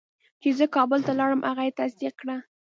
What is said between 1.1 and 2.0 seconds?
لاړم هغه یې